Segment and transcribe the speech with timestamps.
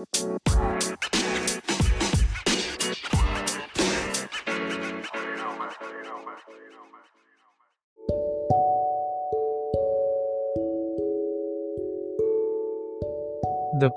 [0.00, 0.06] The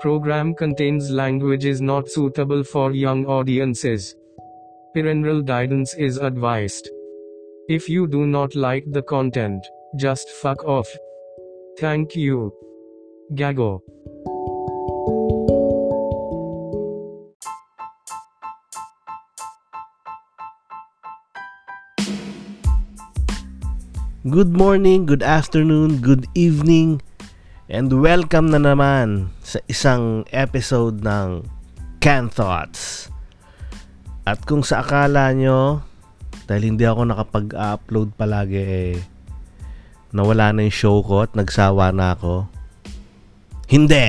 [0.00, 4.14] program contains languages not suitable for young audiences.
[4.92, 6.86] Parental guidance is advised.
[7.68, 9.66] If you do not like the content,
[9.96, 10.88] just fuck off.
[11.78, 12.52] Thank you.
[13.32, 13.80] Gago.
[24.24, 27.04] Good morning, good afternoon, good evening,
[27.68, 31.44] and welcome na naman sa isang episode ng
[32.00, 33.12] Can Thoughts.
[34.24, 35.84] At kung sa akala nyo,
[36.48, 38.96] dahil hindi ako nakapag-upload palagi eh,
[40.16, 42.48] nawala na yung show ko at nagsawa na ako.
[43.68, 44.08] Hindi!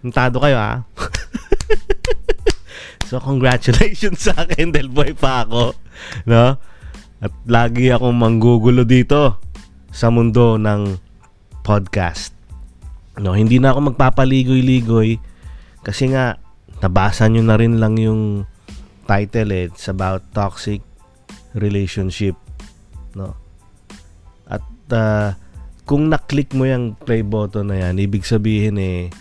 [0.00, 0.88] Hintado kayo ha?
[3.12, 5.76] so congratulations sa akin dahil boy pa ako.
[6.24, 6.69] No?
[7.20, 9.36] At lagi akong manggugulo dito
[9.92, 10.96] sa mundo ng
[11.60, 12.32] podcast.
[13.20, 15.20] No, hindi na ako magpapaligoy-ligoy
[15.84, 16.40] kasi nga
[16.80, 18.48] nabasa nyo na rin lang yung
[19.04, 19.68] title eh.
[19.68, 20.80] It's about toxic
[21.52, 22.40] relationship.
[23.12, 23.36] No?
[24.48, 25.36] At uh,
[25.84, 29.12] kung na-click mo yung play button na yan, ibig sabihin eh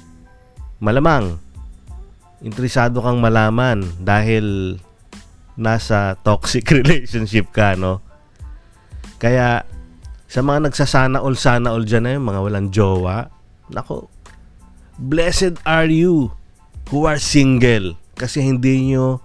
[0.79, 1.35] malamang
[2.39, 4.79] interesado kang malaman dahil
[5.59, 7.99] nasa toxic relationship ka, no?
[9.19, 9.67] Kaya,
[10.31, 13.27] sa mga nagsasana all sana all dyan na yung mga walang jowa,
[13.67, 14.07] nako,
[14.95, 16.31] blessed are you
[16.87, 19.19] who are single kasi hindi nyo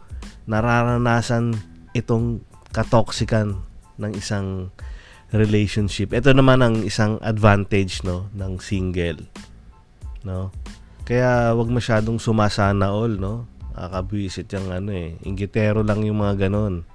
[0.51, 1.57] nararanasan
[1.95, 2.43] itong
[2.75, 3.63] katoksikan
[3.97, 4.75] ng isang
[5.35, 6.15] relationship.
[6.15, 9.27] Ito naman ang isang advantage no ng single.
[10.23, 10.55] No?
[11.05, 13.45] Kaya wag masyadong sumasana all, no?
[13.75, 15.19] Nakakabwisit yung ano eh.
[15.27, 16.87] Ingitero lang yung mga ganon.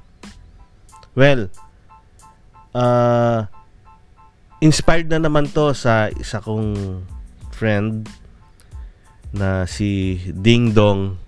[1.12, 1.52] Well,
[2.72, 3.44] uh,
[4.64, 7.04] inspired na naman to sa isa kong
[7.52, 8.08] friend
[9.36, 11.20] na si Ding Dong.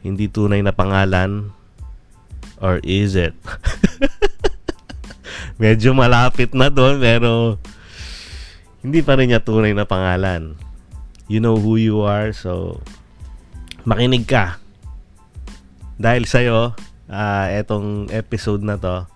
[0.00, 1.52] Hindi tunay na pangalan.
[2.64, 3.36] Or is it?
[5.62, 7.60] Medyo malapit na doon pero
[8.80, 10.56] hindi pa rin niya tunay na pangalan.
[11.28, 12.80] You know who you are so
[13.84, 14.58] makinig ka.
[16.00, 16.74] Dahil sa'yo,
[17.08, 19.06] uh, etong episode na to,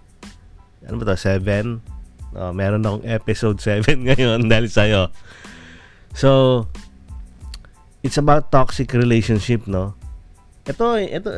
[0.87, 1.81] ano ba to, 7?
[2.37, 5.03] Oh, meron akong episode 7 ngayon dahil sa'yo.
[6.13, 6.65] So,
[8.05, 9.97] it's about toxic relationship, no?
[10.69, 11.31] Ito, ito,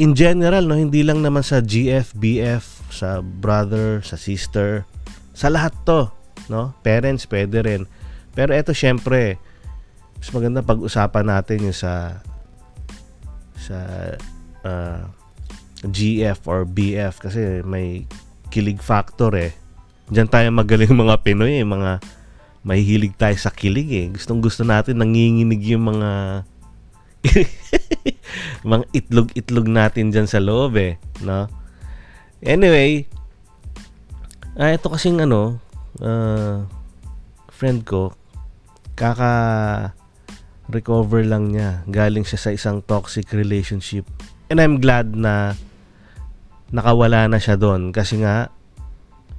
[0.00, 4.88] in general, no, hindi lang naman sa GF, BF, sa brother, sa sister,
[5.36, 6.08] sa lahat to,
[6.48, 6.72] no?
[6.80, 7.84] Parents, pwede rin.
[8.32, 9.36] Pero ito, syempre,
[10.16, 12.24] mas maganda pag-usapan natin yung sa
[13.66, 13.78] sa
[14.62, 15.02] uh,
[15.82, 18.06] GF or BF kasi may
[18.48, 19.52] kilig factor eh.
[20.08, 21.98] Diyan tayo magaling mga Pinoy eh, mga
[22.62, 24.06] mahihilig tayo sa kilig eh.
[24.14, 26.10] Gustong gusto natin nanginginig yung mga
[28.70, 31.50] mga itlog-itlog natin diyan sa loob eh, no?
[32.44, 33.10] Anyway,
[34.54, 35.58] ah, ito kasing ano,
[35.98, 36.62] uh,
[37.50, 38.14] friend ko,
[38.94, 39.32] kaka
[40.70, 41.82] recover lang niya.
[41.86, 44.06] Galing siya sa isang toxic relationship.
[44.50, 45.54] And I'm glad na
[46.70, 48.50] nakawala na siya doon kasi nga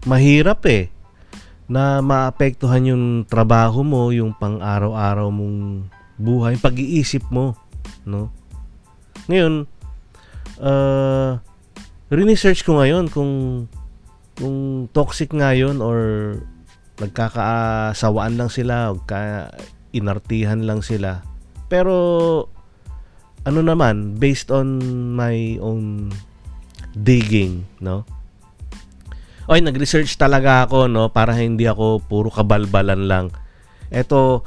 [0.08, 0.88] mahirap eh
[1.68, 7.60] na maapektuhan yung trabaho mo, yung pang-araw-araw mong buhay, pag-iisip mo,
[8.08, 8.32] no?
[9.28, 9.68] Ngayon,
[10.64, 11.36] uh,
[12.08, 13.68] research ko ngayon kung
[14.40, 16.00] kung toxic nga yun or
[17.04, 19.52] nagkakaasawaan lang sila o ka,
[19.98, 21.26] inartihan lang sila.
[21.68, 21.96] Pero
[23.48, 24.80] ano naman, based on
[25.16, 26.12] my own
[26.94, 28.04] digging, no?
[29.48, 33.26] Oy, nag-research talaga ako, no, para hindi ako puro kabalbalan lang.
[33.88, 34.44] Ito,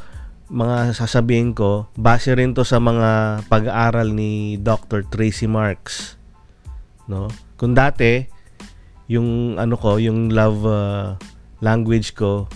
[0.53, 5.09] mga sasabihin ko, base rin to sa mga pag-aaral ni Dr.
[5.09, 6.21] Tracy Marks.
[7.09, 7.33] No?
[7.57, 8.29] Kung dati,
[9.09, 11.17] yung ano ko, yung love uh,
[11.65, 12.51] language ko,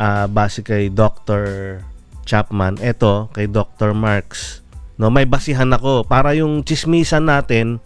[0.00, 1.80] uh, base kay Dr.
[2.24, 3.92] Chapman, eto kay Dr.
[3.92, 4.64] Marks.
[4.96, 7.82] No, may basihan ako para yung chismisan natin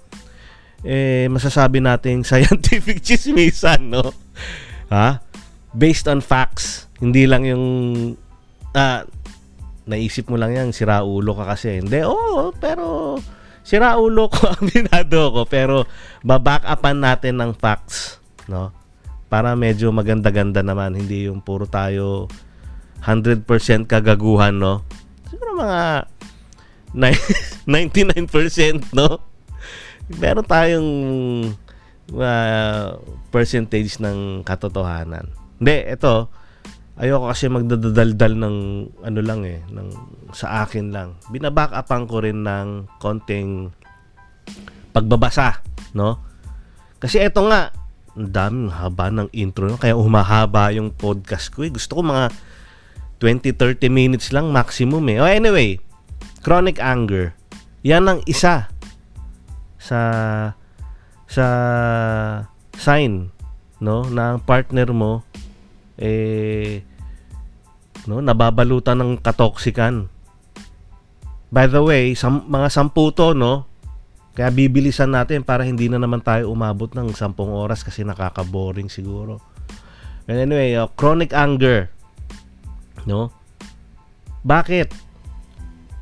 [0.87, 4.15] eh masasabi nating scientific chismisan, no?
[4.95, 5.19] Ha?
[5.75, 7.65] Based on facts, hindi lang yung
[8.79, 9.03] ah,
[9.89, 11.83] naisip mo lang yan, siraulo ka kasi.
[11.83, 13.17] Hindi, oo, oh, pero
[13.67, 15.85] siraulo ko, aminado ko, pero
[16.23, 18.71] baback upan natin ng facts, no?
[19.29, 22.29] Para medyo maganda-ganda naman hindi yung puro tayo
[23.05, 23.45] 100%
[23.87, 24.83] kagaguhan no
[25.29, 26.09] siguro mga
[26.95, 27.69] 99%,
[28.99, 29.21] no?
[30.09, 30.91] Meron tayong
[32.17, 32.89] uh,
[33.29, 35.29] percentage ng katotohanan.
[35.61, 36.33] Hindi, ito,
[36.97, 38.57] ayoko kasi magdadaldal ng
[39.05, 39.89] ano lang eh, ng,
[40.33, 41.21] sa akin lang.
[41.29, 43.69] Binaback upan ko rin ng konting
[44.97, 45.61] pagbabasa,
[45.93, 46.25] no?
[46.99, 47.71] Kasi ito nga,
[48.27, 51.63] daming haba ng intro, kaya humahaba yung podcast ko.
[51.63, 51.71] Eh.
[51.71, 52.35] Gusto ko mga
[53.23, 55.23] 20-30 minutes lang maximum eh.
[55.23, 55.79] Oh, anyway,
[56.43, 57.35] chronic anger.
[57.87, 58.67] Yan ang isa
[59.79, 60.01] sa
[61.29, 61.47] sa
[62.75, 63.31] sign
[63.79, 65.23] no na ang partner mo
[65.95, 66.83] eh
[68.11, 70.11] no nababalutan ng katoksikan.
[71.49, 73.68] By the way, sam, mga sampu to no
[74.39, 79.43] kaya bibilisan natin para hindi na naman tayo umabot ng 10 oras kasi nakaka-boring siguro.
[80.31, 81.91] And anyway, uh, chronic anger.
[83.03, 83.35] No?
[84.47, 84.95] Bakit?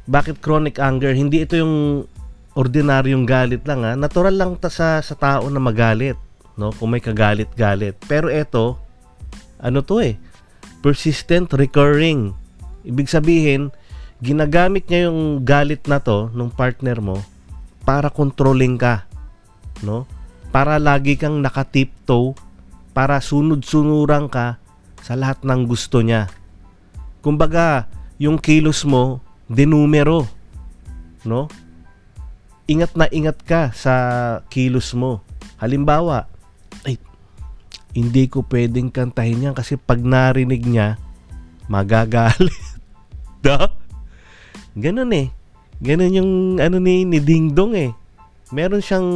[0.05, 1.17] Bakit chronic anger?
[1.17, 2.05] Hindi ito yung
[2.53, 3.97] ordinaryong galit lang ha.
[3.97, 6.21] Natural lang ta sa sa tao na magalit,
[6.61, 6.77] no?
[6.77, 7.97] Kung may kagalit-galit.
[8.05, 8.77] Pero ito,
[9.57, 10.21] ano to eh?
[10.85, 12.37] Persistent recurring.
[12.85, 13.73] Ibig sabihin,
[14.21, 17.25] ginagamit niya yung galit na to nung partner mo
[17.87, 19.07] para controlling ka,
[19.87, 20.11] no?
[20.51, 22.35] Para lagi kang nakatiptoe,
[22.91, 24.59] para sunod-sunuran ka
[24.99, 26.27] sa lahat ng gusto niya.
[27.23, 27.87] Kumbaga,
[28.19, 30.27] yung kilos mo, dinumero,
[31.23, 31.47] no?
[32.67, 33.95] Ingat na ingat ka sa
[34.51, 35.23] kilos mo.
[35.63, 36.27] Halimbawa,
[36.83, 36.99] ay,
[37.95, 40.99] hindi ko pwedeng kantahin yan kasi pag narinig niya,
[41.71, 42.57] magagalit.
[43.47, 43.71] da?
[44.75, 45.36] Ganun eh.
[45.81, 47.93] Ganun yung ano ni, ni Ding Dong eh.
[48.53, 49.09] Meron siyang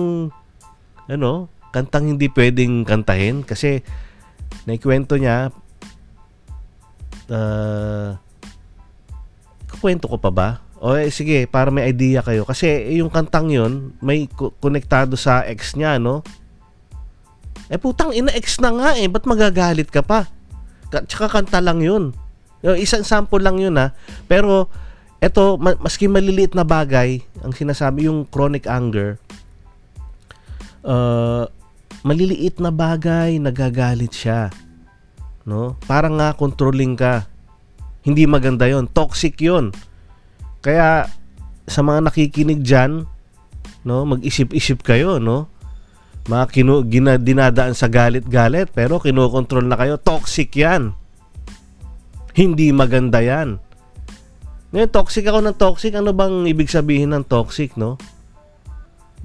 [1.10, 3.80] ano, kantang hindi pwedeng kantahin kasi
[4.66, 5.54] naikwento niya
[7.30, 8.18] uh,
[9.80, 10.48] kwento ko pa ba?
[10.80, 12.44] O eh, sige, para may idea kayo.
[12.44, 14.28] Kasi yung kantang yon may
[14.60, 16.24] konektado sa ex niya, no?
[17.70, 20.26] Eh putang ina ex na nga eh, ba't magagalit ka pa?
[20.90, 22.16] Tsaka kanta lang yun.
[22.66, 23.94] Yung isang sample lang yun ha.
[24.26, 24.68] Pero
[25.20, 29.20] eto maski maliliit na bagay ang sinasabi yung chronic anger
[30.84, 31.44] uh,
[32.00, 34.48] maliliit na bagay nagagalit siya
[35.50, 35.76] no?
[35.84, 37.26] Parang nga controlling ka.
[38.06, 39.72] Hindi maganda yon toxic yon
[40.60, 41.08] kaya
[41.68, 43.04] sa mga nakikinig diyan
[43.84, 43.96] no?
[44.08, 45.48] Mag-isip-isip kayo no?
[46.28, 49.96] Mga kinu, gina, dinadaan sa galit-galit pero kinokontrol na kayo.
[49.96, 50.92] Toxic yan.
[52.36, 53.58] Hindi maganda yan
[54.70, 55.92] ngayon, toxic ako ng toxic.
[55.98, 57.98] Ano bang ibig sabihin ng toxic, no?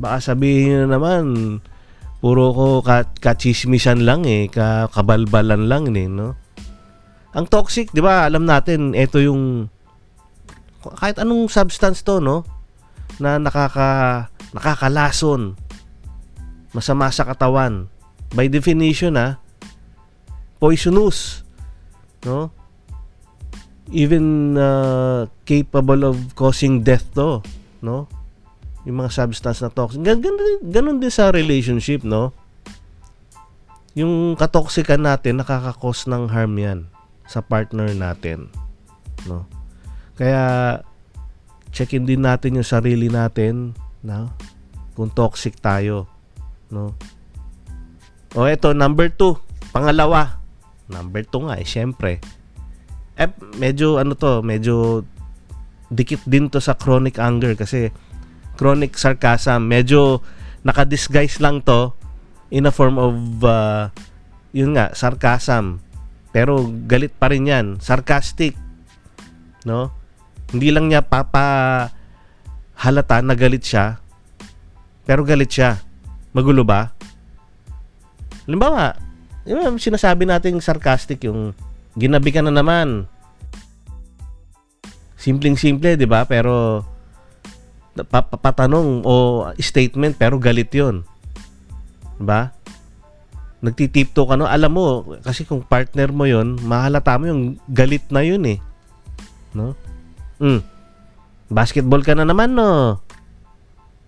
[0.01, 1.57] Baka sabihin na naman,
[2.17, 6.33] puro ko ka kachismisan lang eh, ka kabalbalan lang eh, no?
[7.37, 9.69] Ang toxic, di ba, alam natin, ito yung,
[10.97, 12.41] kahit anong substance to, no?
[13.21, 15.53] Na nakaka, nakakalason,
[16.73, 17.85] masama sa katawan.
[18.33, 19.37] By definition, ah,
[20.57, 21.45] poisonous,
[22.25, 22.49] no?
[23.93, 27.41] Even uh, capable of causing death to,
[27.85, 28.09] no?
[28.85, 30.01] Yung mga substance na toxic.
[30.01, 32.33] Gan ganun, ganun din sa relationship, no?
[33.93, 36.79] Yung katoksikan natin, nakaka-cause ng harm yan
[37.25, 38.49] sa partner natin,
[39.29, 39.45] no?
[40.17, 40.79] Kaya,
[41.69, 44.33] checkin din natin yung sarili natin, no?
[44.97, 46.09] Kung toxic tayo,
[46.73, 46.97] no?
[48.35, 49.37] O eto, number two,
[49.71, 50.41] pangalawa.
[50.91, 52.19] Number two nga, eh, syempre,
[53.15, 55.07] eh, medyo ano to, medyo
[55.87, 57.91] dikit din to sa chronic anger kasi
[58.59, 60.19] chronic sarcasm, medyo
[60.65, 61.93] naka-disguise lang to
[62.49, 63.87] in a form of uh,
[64.55, 65.83] yun nga, sarcasm.
[66.35, 67.65] Pero galit pa rin yan.
[67.79, 68.55] Sarcastic.
[69.63, 69.91] No?
[70.51, 71.87] Hindi lang niya papa
[72.75, 73.99] halata na galit siya.
[75.07, 75.79] Pero galit siya.
[76.35, 76.91] Magulo ba?
[78.47, 78.95] Halimbawa,
[79.47, 81.55] yung sinasabi natin sarcastic yung
[81.95, 83.07] Ginabi ka na naman.
[85.15, 86.27] Simpleng-simple, 'di ba?
[86.27, 86.83] Pero
[87.95, 91.07] papatanong o statement pero galit 'yon.
[92.19, 92.51] 'Di ba?
[93.63, 98.21] Nagtitipto ka no, alam mo kasi kung partner mo 'yon, mahalata mo yung galit na
[98.21, 98.59] 'yun eh.
[99.55, 99.73] No?
[100.43, 100.61] Mm.
[101.47, 102.99] Basketball ka na naman no.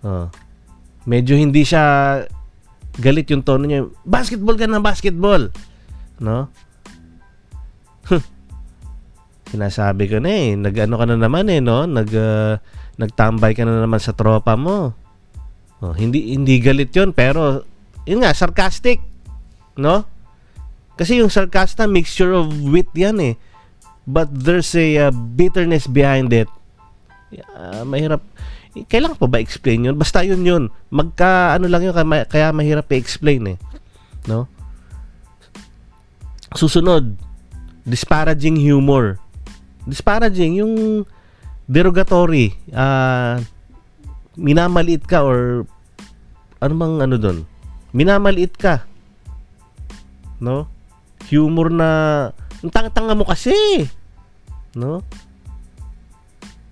[0.04, 0.28] Oh.
[1.08, 1.82] Medyo hindi siya
[3.00, 3.88] galit yung tono niya.
[4.04, 5.48] Basketball ka na basketball.
[6.20, 6.52] No?
[9.52, 11.88] Sinasabi ko na eh, nag-ano ka na naman eh, no?
[11.88, 12.60] Nag, uh,
[13.00, 14.92] nagtambay ka na naman sa tropa mo.
[15.78, 17.62] Oh, hindi hindi galit 'yon pero
[18.02, 18.98] yun nga sarcastic,
[19.78, 20.02] no?
[20.98, 23.34] Kasi yung sarcasm mixture of wit 'yan eh.
[24.08, 26.50] But there's a uh, bitterness behind it.
[27.54, 28.24] Uh, mahirap
[28.76, 29.96] Eh, Kailangan pa ba explain yun?
[29.96, 30.64] Basta yun yun.
[30.92, 31.94] Magka, ano lang yun,
[32.28, 33.58] kaya mahirap i-explain eh.
[34.28, 34.46] No?
[36.52, 37.16] Susunod,
[37.88, 39.16] disparaging humor.
[39.88, 40.74] Disparaging, yung
[41.64, 43.40] derogatory, ah,
[44.36, 45.64] minamaliit ka or
[46.60, 47.38] ano bang ano doon?
[47.96, 48.84] Minamaliit ka.
[50.38, 50.68] No?
[51.32, 51.88] Humor na
[52.60, 53.56] ang tanga-tanga mo kasi.
[54.76, 55.00] No?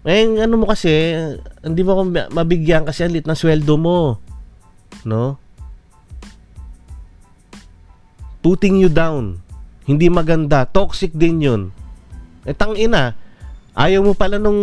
[0.07, 1.19] Eh, ano mo kasi,
[1.67, 4.23] hindi mo ako ma- mabigyan kasi ang lit ng sweldo mo.
[5.03, 5.39] No?
[8.43, 9.43] Putting you down.
[9.87, 10.67] Hindi maganda.
[10.67, 11.63] Toxic din yun.
[12.43, 13.15] Eh, tangina.
[13.77, 14.59] Ayaw mo pala nung,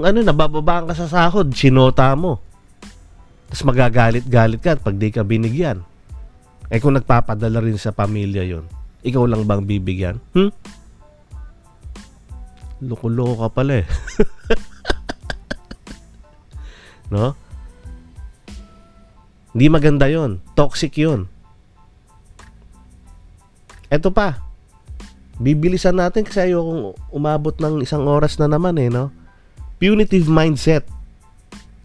[0.00, 1.52] ano, nabababaan ka sa sahod.
[1.52, 2.40] Sinota mo.
[3.52, 5.84] Tapos magagalit-galit ka pag di ka binigyan.
[6.72, 8.64] Eh kung nagpapadala rin sa pamilya yon
[9.04, 10.16] ikaw lang bang bibigyan?
[10.32, 10.48] Hmm?
[12.80, 13.86] Loko-loko ka pala eh.
[17.12, 17.36] no?
[19.52, 21.28] Hindi maganda yon Toxic yon
[23.92, 24.51] Eto pa.
[25.42, 29.10] Bibilisan natin kasi ayokong umabot ng isang oras na naman eh, no?
[29.82, 30.86] Punitive mindset.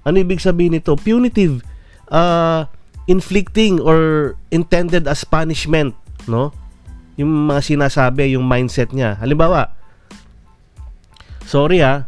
[0.05, 0.93] Ano ibig sabihin nito?
[0.93, 1.65] Punitive.
[2.07, 2.69] Uh,
[3.09, 5.97] inflicting or intended as punishment,
[6.29, 6.53] no?
[7.17, 9.17] Yung mga sinasabi, yung mindset niya.
[9.17, 9.73] Halimbawa,
[11.49, 12.05] sorry ah,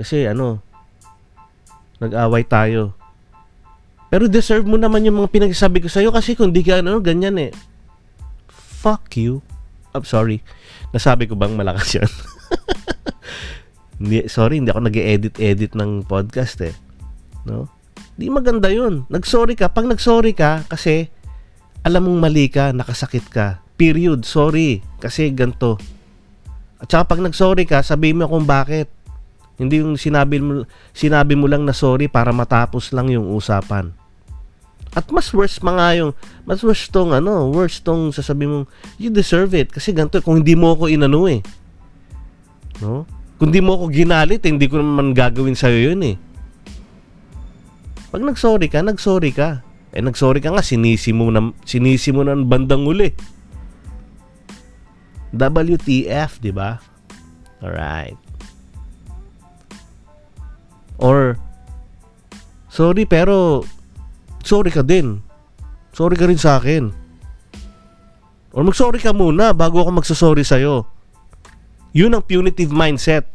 [0.00, 0.64] kasi ano,
[2.00, 2.96] nag-away tayo.
[4.08, 7.36] Pero deserve mo naman yung mga pinagsasabi ko sa'yo kasi kung di ka ano, ganyan
[7.36, 7.52] eh.
[8.80, 9.44] Fuck you.
[9.96, 10.44] I'm sorry.
[10.92, 12.10] Nasabi ko bang malakas yan?
[14.36, 16.76] sorry, hindi ako nag edit edit ng podcast eh.
[17.48, 17.72] No?
[18.16, 19.04] Di maganda yun.
[19.08, 19.72] Nag-sorry ka.
[19.72, 21.08] Pag nag-sorry ka, kasi
[21.84, 23.60] alam mong mali ka, nakasakit ka.
[23.76, 24.24] Period.
[24.24, 24.80] Sorry.
[25.00, 25.76] Kasi ganto.
[26.80, 28.88] At saka pag nag-sorry ka, sabihin mo kung bakit.
[29.56, 33.92] Hindi yung sinabi mo, sinabi mo lang na sorry para matapos lang yung usapan.
[34.96, 36.16] At mas worse pa nga yung,
[36.48, 38.58] mas worse tong ano, worse tong sasabihin mo,
[38.96, 39.68] you deserve it.
[39.68, 41.44] Kasi ganito, kung hindi mo ako inano eh.
[42.80, 43.04] No?
[43.36, 46.16] Kung hindi mo ako ginalit, eh, hindi ko naman gagawin sa'yo yun eh.
[48.08, 49.60] Pag nagsorry ka, nagsorry ka.
[49.92, 53.12] Eh nagsorry ka nga, sinisi mo na, sinisi mo na ng bandang uli.
[55.36, 56.80] WTF, di ba?
[57.60, 58.16] Alright.
[60.96, 61.36] Or,
[62.72, 63.60] sorry pero,
[64.46, 65.20] sorry ka din.
[65.90, 66.94] Sorry ka rin sa akin.
[68.56, 70.88] Or mag-sorry ka muna bago ako magsasorry sa'yo.
[71.92, 73.28] Yun ang punitive mindset.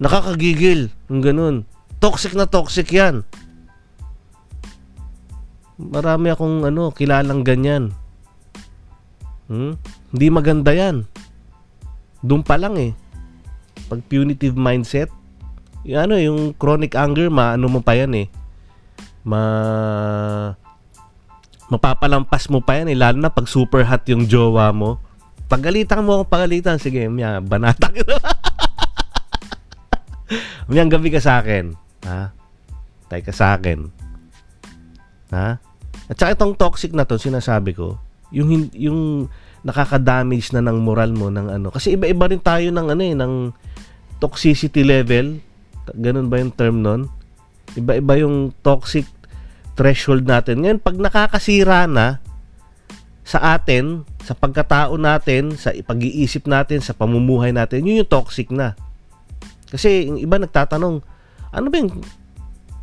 [0.00, 0.88] Nakakagigil.
[1.12, 1.56] Yung ganun.
[2.00, 3.24] Toxic na toxic yan.
[5.76, 7.92] Marami akong ano, kilalang ganyan.
[9.52, 9.76] Hmm?
[10.12, 11.04] Hindi maganda yan.
[12.24, 12.92] Doon pa lang eh.
[13.92, 15.12] Pag punitive mindset,
[15.84, 18.26] yung ano, yung chronic anger, maano mo pa yan eh.
[19.22, 19.42] Ma
[21.72, 25.00] mapapalampas mo pa yan eh, lalo na pag super hot yung jowa mo.
[25.48, 28.12] Pagalitan mo ako pagalitan, sige, miya, banata kita.
[30.68, 31.72] Miyang gabi ka sa akin.
[32.04, 32.28] Ha?
[33.08, 33.88] Tay ka sa akin.
[35.32, 35.56] Ha?
[36.12, 37.96] At saka itong toxic na to, sinasabi ko,
[38.32, 39.28] yung, yung
[39.64, 41.68] nakaka-damage na ng moral mo ng ano.
[41.72, 43.32] Kasi iba-iba rin tayo ng ano eh, ng
[44.20, 45.40] toxicity level.
[45.96, 47.08] Ganun ba yung term nun?
[47.78, 49.08] Iba-iba yung toxic
[49.72, 50.60] threshold natin.
[50.62, 52.20] Ngayon, pag nakakasira na
[53.22, 58.76] sa atin, sa pagkatao natin, sa pag-iisip natin, sa pamumuhay natin, yun yung toxic na.
[59.72, 61.00] Kasi yung iba nagtatanong,
[61.52, 61.90] ano ba yung,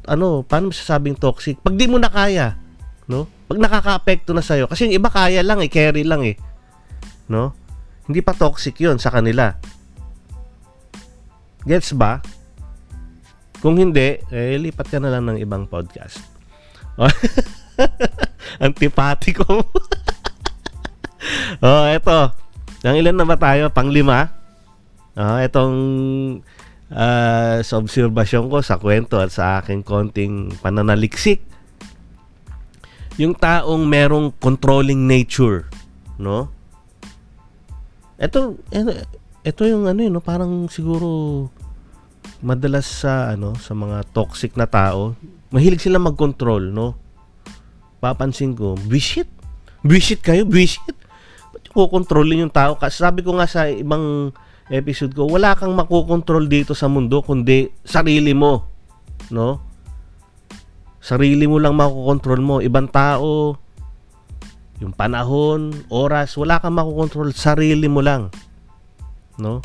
[0.10, 1.62] ano, paano masasabing toxic?
[1.62, 2.58] Pag di mo na kaya,
[3.06, 3.30] no?
[3.46, 6.38] Pag nakaka-apekto na sa'yo, kasi yung iba kaya lang eh, carry lang eh.
[7.30, 7.54] No?
[8.10, 9.54] Hindi pa toxic yun sa kanila.
[11.68, 12.18] Gets ba?
[13.60, 16.24] Kung hindi, eh, lipat ka na lang ng ibang podcast.
[18.64, 19.64] Antipatiko mo.
[21.68, 22.32] oh, eto.
[22.88, 23.68] Ang ilan na ba tayo?
[23.68, 24.32] Panglima?
[25.20, 25.76] Oh, etong
[26.88, 31.44] uh, sa obserbasyon ko sa kwento at sa aking konting pananaliksik.
[33.20, 35.68] Yung taong merong controlling nature,
[36.16, 36.48] no?
[38.16, 38.56] Ito,
[39.44, 40.24] ito yung ano yun, no?
[40.24, 41.48] parang siguro
[42.40, 45.18] madalas sa ano sa mga toxic na tao,
[45.52, 46.96] mahilig sila mag-control, no?
[48.00, 49.28] Papansin ko, bullshit.
[49.84, 50.96] Bullshit kayo, bullshit.
[51.50, 52.80] Ba't kukontrolin yung tao?
[52.80, 54.32] Kasi sabi ko nga sa ibang
[54.70, 58.70] episode ko, wala kang makokontrol dito sa mundo kundi sarili mo.
[59.34, 59.60] No?
[61.02, 62.56] Sarili mo lang makokontrol mo.
[62.62, 63.58] Ibang tao,
[64.80, 67.34] yung panahon, oras, wala kang makokontrol.
[67.36, 68.32] Sarili mo lang.
[69.36, 69.60] No?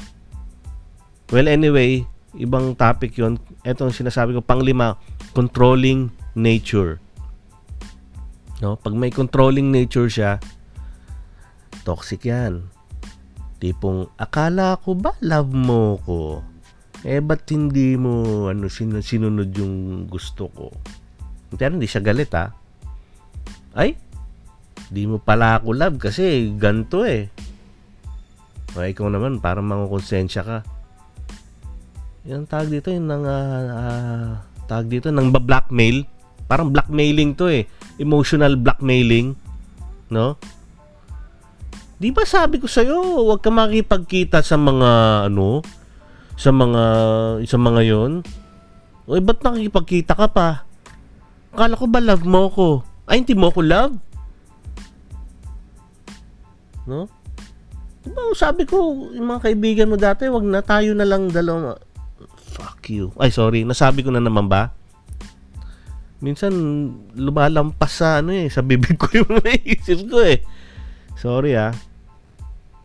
[1.31, 2.07] Well, anyway,
[2.39, 4.41] ibang topic yon Ito ang sinasabi ko.
[4.43, 4.99] Panglima,
[5.35, 6.99] controlling nature.
[8.63, 8.79] No?
[8.79, 10.39] Pag may controlling nature siya,
[11.87, 12.71] toxic yan.
[13.63, 16.45] Tipong, akala ko ba love mo ko?
[17.05, 20.73] Eh, ba't hindi mo ano, sin- sinunod yung gusto ko?
[21.55, 22.51] Pero hindi siya galit ha.
[23.77, 23.99] Ay,
[24.89, 27.29] di mo pala ako love kasi ganto eh.
[28.75, 30.59] O, ikaw naman, parang mangukonsensya ka.
[32.25, 34.33] Yung tag dito, yung nang, ah, ah,
[34.65, 36.09] tag dito, nang blackmail.
[36.49, 37.69] Parang blackmailing to eh.
[38.01, 39.37] Emotional blackmailing.
[40.09, 40.41] No?
[42.01, 44.91] Di ba sabi ko sa'yo, huwag ka makipagkita sa mga,
[45.29, 45.61] ano,
[46.35, 46.83] sa mga,
[47.45, 48.13] sa mga yon
[49.05, 50.65] eh, ba't nakikipagkita ka pa?
[51.53, 52.69] Akala ko ba love mo ko?
[53.05, 53.93] Ay, hindi mo ko love?
[56.89, 57.05] No?
[58.01, 61.77] Diba, sabi ko, yung mga kaibigan mo dati, wag na tayo na lang dalawa.
[62.55, 63.11] Fuck you.
[63.19, 63.67] Ay, sorry.
[63.67, 64.71] Nasabi ko na naman ba?
[66.23, 66.55] Minsan,
[67.19, 70.41] lumalampas sa, ano eh, sa bibig ko yung naisip ko eh.
[71.19, 71.75] Sorry ah.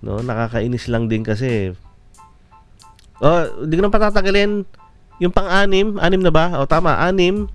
[0.01, 1.71] No, nakakainis lang din kasi.
[3.19, 4.63] Oh, hindi ko na patatagalin.
[5.19, 6.55] Yung pang-anim, anim na ba?
[6.57, 7.51] O tama, anim.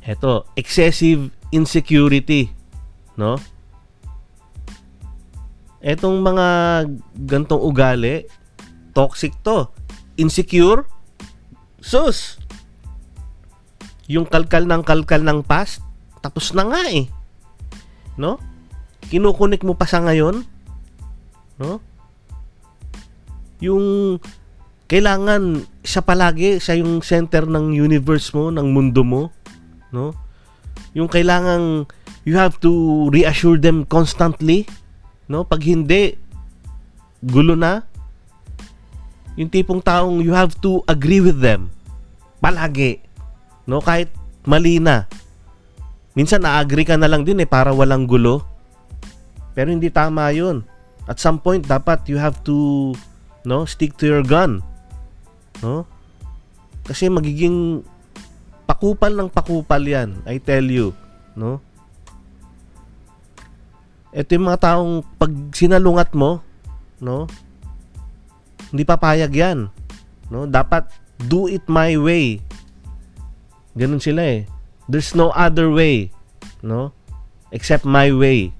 [0.00, 2.48] Heto, excessive insecurity.
[3.14, 3.36] No?
[5.84, 6.46] Etong mga
[7.28, 8.24] gantong ugali,
[8.96, 9.68] toxic to.
[10.16, 10.88] Insecure,
[11.84, 12.40] sus.
[14.08, 15.84] Yung kalkal ng kalkal ng past,
[16.24, 17.12] tapos na nga eh.
[18.16, 18.40] No?
[19.12, 20.48] Kinukunik mo pa sa ngayon.
[21.60, 21.84] No?
[23.60, 24.16] Yung
[24.88, 29.28] kailangan siya palagi, siya yung center ng universe mo, ng mundo mo.
[29.92, 30.16] No?
[30.96, 31.84] Yung kailangan
[32.24, 32.72] you have to
[33.12, 34.64] reassure them constantly
[35.28, 35.44] No?
[35.44, 36.16] Pag hindi,
[37.24, 37.84] gulo na.
[39.34, 41.70] Yung tipong taong you have to agree with them.
[42.38, 43.02] Palagi.
[43.66, 43.82] No?
[43.82, 44.10] Kahit
[44.46, 45.06] mali na.
[46.14, 48.46] Minsan na-agree ka na lang din eh para walang gulo.
[49.54, 50.62] Pero hindi tama yun.
[51.10, 52.92] At some point, dapat you have to
[53.42, 54.62] no, stick to your gun.
[55.60, 55.84] No?
[56.86, 57.82] Kasi magiging
[58.64, 60.22] pakupal ng pakupal yan.
[60.24, 60.94] I tell you.
[61.34, 61.58] No?
[64.14, 66.38] ito yung mga taong pag sinalungat mo,
[67.02, 67.26] no?
[68.74, 69.70] Hindi papayag 'yan.
[70.34, 70.50] No?
[70.50, 70.90] Dapat
[71.30, 72.42] do it my way.
[73.78, 74.50] Ganun sila eh.
[74.90, 76.10] There's no other way,
[76.58, 76.90] no?
[77.54, 78.50] Except my way.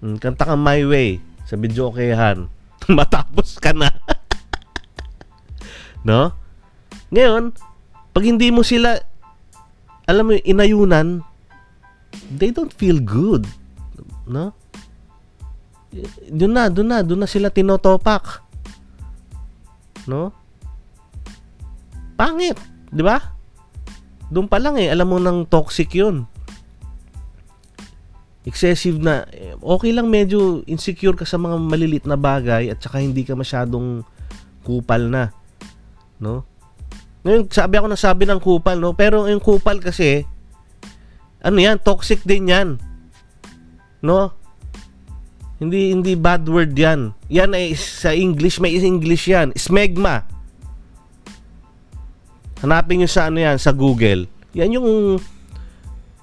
[0.00, 2.48] Hmm, kanta ka my way sa video okayan.
[2.88, 3.92] Matapos ka na.
[6.08, 6.32] no?
[7.12, 7.52] Ngayon,
[8.16, 8.96] pag hindi mo sila
[10.08, 11.22] alam mo inayunan,
[12.32, 13.46] they don't feel good
[14.30, 14.54] no?
[16.30, 18.46] Doon na, doon na, doon na sila tinotopak.
[20.10, 20.34] No?
[22.18, 22.58] Pangit,
[22.90, 23.38] 'di ba?
[24.26, 26.26] Doon pa lang eh, alam mo nang toxic 'yun.
[28.42, 32.98] Excessive na, eh, okay lang medyo insecure ka sa mga malilit na bagay at saka
[32.98, 34.02] hindi ka masyadong
[34.66, 35.30] kupal na.
[36.18, 36.48] No?
[37.20, 38.96] Ngayon, sabi ako na sabi ng kupal, no?
[38.96, 40.24] Pero yung kupal kasi,
[41.44, 42.68] ano yan, toxic din yan.
[44.00, 44.32] No?
[45.60, 47.12] Hindi hindi bad word 'yan.
[47.28, 49.52] Yan ay sa English, may English 'yan.
[49.52, 50.24] Smegma.
[52.64, 54.24] Hanapin niyo sa ano 'yan sa Google.
[54.56, 55.20] Yan yung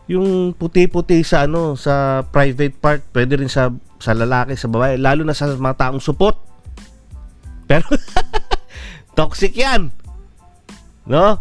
[0.09, 3.69] yung puti-puti sa ano sa private part, pwede rin sa
[4.01, 6.33] sa lalaki, sa babae, lalo na sa mga taong supot.
[7.69, 7.85] Pero
[9.17, 9.93] toxic 'yan.
[11.05, 11.37] No?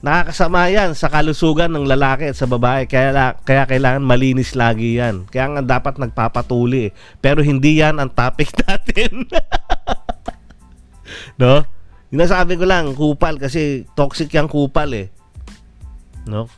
[0.00, 2.88] Nakakasama yan sa kalusugan ng lalaki at sa babae.
[2.88, 5.28] Kaya, kaya kailangan malinis lagi yan.
[5.28, 6.96] Kaya nga dapat nagpapatuli.
[7.20, 9.28] Pero hindi yan ang topic natin.
[11.36, 11.68] no?
[12.08, 15.12] Yung nasabi ko lang, kupal kasi toxic yung kupal eh.
[16.24, 16.48] No?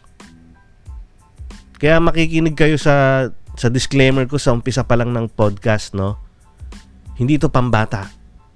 [1.82, 3.26] Kaya makikinig kayo sa
[3.58, 6.16] sa disclaimer ko sa umpisa pa lang ng podcast, no?
[7.18, 8.08] Hindi ito pambata.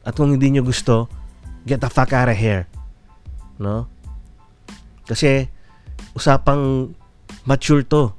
[0.07, 1.11] At kung hindi nyo gusto,
[1.67, 2.71] get the fuck out of here.
[3.59, 3.91] No?
[5.07, 5.47] Kasi
[6.13, 6.93] usapang
[7.47, 8.11] mature to.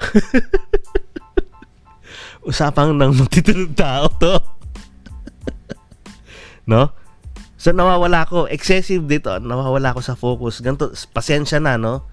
[2.48, 4.34] usapang ng matitulog tao to.
[6.70, 6.88] no?
[7.60, 10.64] So nawawala ako, excessive dito, nawawala ako sa focus.
[10.64, 12.08] Ganto, pasensya na, no?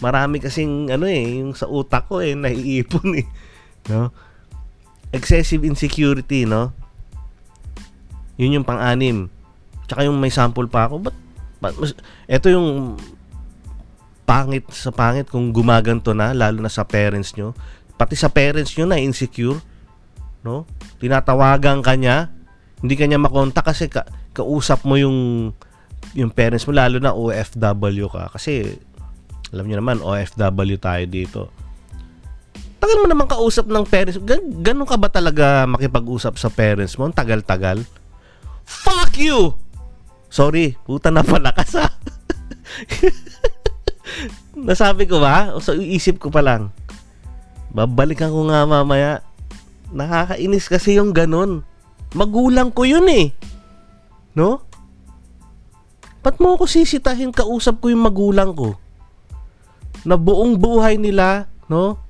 [0.00, 3.28] Marami kasing ano eh, yung sa utak ko eh naiipon eh,
[3.92, 4.08] no?
[5.12, 6.72] Excessive insecurity, no?
[8.40, 9.28] Yun yung pang-anim.
[9.84, 11.16] Tsaka yung may sample pa ako, but,
[11.60, 11.76] but
[12.28, 12.96] ito yung
[14.26, 17.54] pangit sa pangit kung gumaganto na lalo na sa parents nyo
[17.94, 19.56] pati sa parents nyo na insecure
[20.42, 20.66] no
[20.98, 22.34] tinatawagan ka niya
[22.82, 24.04] hindi kanya makontak kasi ka,
[24.36, 25.50] kausap mo yung
[26.12, 28.76] yung parents mo lalo na OFW ka kasi
[29.54, 31.40] alam niyo naman OFW tayo dito.
[32.76, 34.18] Tagal mo naman kausap ng parents.
[34.20, 37.06] Gan- ganun ka ba talaga makipag-usap sa parents mo?
[37.06, 37.82] Ang tagal-tagal.
[38.66, 39.54] Fuck you!
[40.26, 41.86] Sorry, puta na pala ka sa.
[44.56, 45.52] Nasabi ko ba?
[45.52, 46.72] O sa isip ko pa lang.
[47.76, 49.20] Babalikan ko nga mamaya.
[49.92, 51.60] Nakakainis kasi yung ganun.
[52.16, 53.36] Magulang ko yun eh.
[54.32, 54.64] No?
[56.24, 58.74] Ba't mo ako sisitahin kausap ko yung magulang ko?
[60.08, 62.00] Na buong buhay nila, no?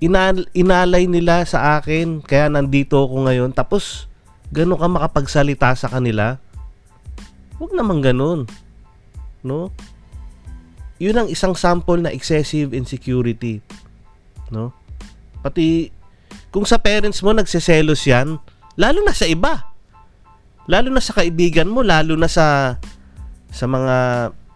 [0.00, 3.50] Inal- inalay nila sa akin, kaya nandito ako ngayon.
[3.52, 4.08] Tapos,
[4.50, 6.40] gano'n ka makapagsalita sa kanila?
[7.60, 8.48] Huwag naman ganun.
[9.46, 9.70] No?
[10.96, 13.60] Yun ang isang sample na excessive insecurity.
[14.48, 14.72] No?
[15.44, 15.92] Pati,
[16.48, 18.40] kung sa parents mo nagseselos yan,
[18.80, 19.76] lalo na sa iba.
[20.66, 22.78] Lalo na sa kaibigan mo, lalo na sa
[23.52, 23.96] sa mga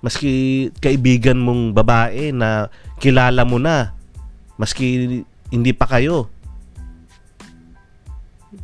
[0.00, 3.92] maski kaibigan mong babae na kilala mo na
[4.56, 5.20] maski
[5.52, 6.32] hindi pa kayo.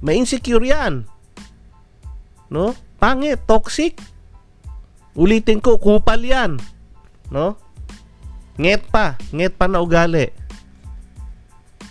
[0.03, 1.07] May insecure yan.
[2.51, 2.75] No?
[2.99, 3.99] Pangit, toxic.
[5.17, 6.59] Ulitin ko, kupal yan.
[7.31, 7.59] No?
[8.57, 10.33] Nget pa, nget pa na ugali.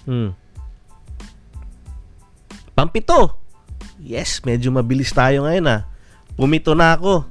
[0.06, 0.34] Hmm.
[2.76, 3.38] Pampito.
[4.02, 5.82] Yes, medyo mabilis tayo ngayon ah.
[6.36, 7.26] Pumito na ako.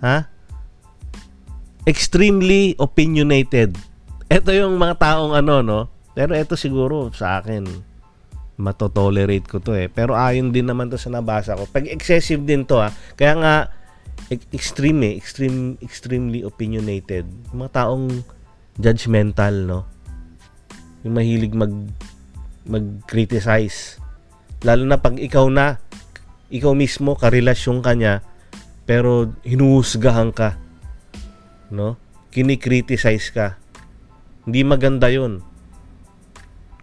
[0.00, 0.30] Ha?
[1.84, 3.74] Extremely opinionated.
[4.30, 5.80] Ito yung mga taong ano, no?
[6.16, 7.66] Pero ito siguro sa akin,
[8.56, 9.90] matotolerate ko to eh.
[9.90, 11.68] Pero ayon din naman to sa nabasa ko.
[11.68, 12.94] Pag excessive din to ah.
[13.18, 13.54] Kaya nga,
[14.54, 15.14] extreme eh.
[15.20, 17.28] Extreme, extremely opinionated.
[17.52, 18.24] Mga taong
[18.76, 19.80] judgmental, no?
[21.04, 21.72] Yung mahilig mag
[22.66, 24.02] mag-criticize.
[24.66, 25.78] Lalo na pag ikaw na,
[26.50, 28.26] ikaw mismo, karelasyon ka niya,
[28.86, 30.58] pero hinuhusgahan ka.
[31.70, 31.94] No?
[32.34, 33.58] Kinikriticize ka.
[34.46, 35.42] Hindi maganda yon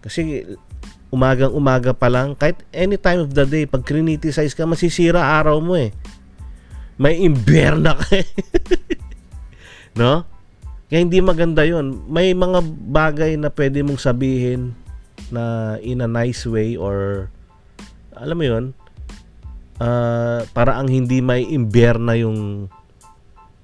[0.03, 0.43] Kasi
[1.13, 5.60] umagang umaga pa lang, kahit any time of the day, pag criticize ka, masisira araw
[5.60, 5.91] mo eh.
[6.99, 8.27] May imberna ka eh.
[9.99, 10.27] no?
[10.93, 12.62] Kaya hindi maganda yon May mga
[12.93, 14.77] bagay na pwede mong sabihin
[15.34, 17.25] na in a nice way or
[18.13, 18.65] alam mo yon
[19.82, 22.69] uh, para ang hindi may imberna yung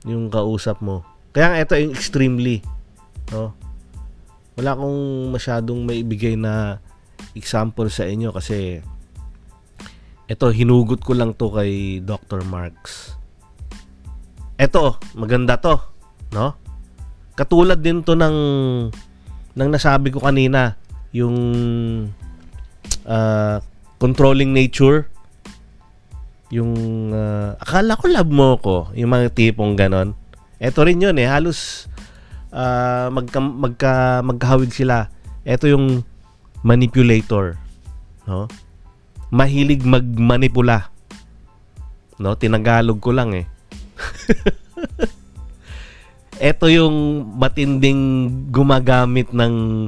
[0.10, 1.06] yung kausap mo.
[1.30, 2.66] Kaya ito yung extremely
[3.30, 3.54] no.
[4.58, 6.82] Wala akong masyadong maibigay na
[7.38, 8.82] example sa inyo kasi
[10.26, 12.42] ito hinugot ko lang to kay Dr.
[12.42, 13.14] Marks.
[14.58, 15.78] Ito, maganda to,
[16.34, 16.58] no?
[17.40, 18.38] Katulad din to ng
[19.56, 20.76] ng nasabi ko kanina
[21.16, 21.38] yung
[23.08, 23.64] uh,
[23.96, 25.08] controlling nature.
[26.52, 26.76] Yung
[27.16, 30.20] uh, akala ko love mo ko yung mga tipong ganon.
[30.60, 31.88] Eto rin yun eh halos
[32.52, 35.08] uh, magka, magka magkahawig sila.
[35.48, 36.04] Eto yung
[36.60, 37.56] manipulator
[38.28, 38.52] no?
[39.32, 40.92] Mahilig magmanipula
[42.20, 42.36] no?
[42.36, 43.46] Tinagalog ko lang eh
[46.40, 49.88] eto yung matinding gumagamit ng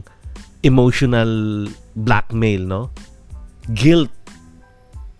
[0.62, 2.92] emotional blackmail, no?
[3.72, 4.12] Guilt,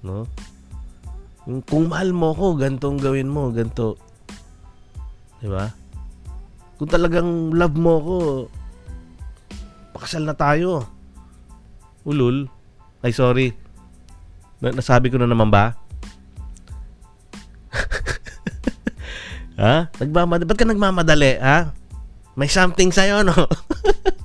[0.04, 0.28] no?
[1.66, 3.98] Kung mahal mo ko, gantong gawin mo, ganto.
[5.42, 5.74] 'Di ba?
[6.78, 8.18] Kung talagang love mo ko,
[9.98, 10.86] pakasal na tayo.
[12.06, 12.46] Ulul.
[13.02, 13.54] Ay, sorry.
[14.62, 15.81] Na- nasabi ko na naman ba?
[19.62, 19.94] Ha?
[20.02, 20.50] Nagmamadali.
[20.50, 21.70] Ba't ka nagmamadali, ha?
[22.34, 23.38] May something sa'yo, no?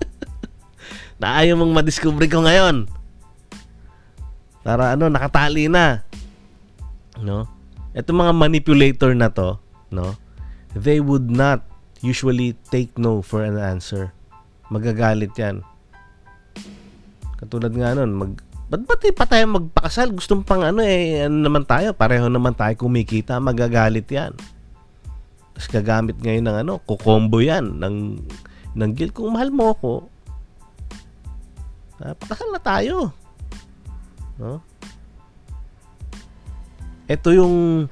[1.21, 2.89] na ayaw mong madiscover ko ngayon.
[4.65, 6.01] Para ano, nakatali na.
[7.21, 7.45] No?
[7.93, 9.61] Itong mga manipulator na to,
[9.93, 10.17] no?
[10.77, 11.65] They would not
[12.05, 14.13] usually take no for an answer.
[14.69, 15.65] Magagalit yan.
[17.41, 18.33] Katulad nga nun, mag,
[18.69, 20.13] ba't ba't pa tayo magpakasal?
[20.13, 24.37] Gusto pang ano eh, ano naman tayo, pareho naman tayo kumikita, magagalit yan.
[25.57, 28.21] Tapos gagamit ngayon ng ano, kukombo yan, ng,
[28.77, 29.17] ng guilt.
[29.17, 29.93] Kung mahal mo ako,
[31.97, 33.09] pakasal na tayo.
[34.37, 34.61] No?
[37.09, 37.89] Ito yung